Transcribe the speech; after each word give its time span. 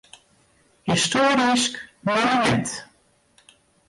Histoarysk 0.89 1.73
monumint. 2.05 2.69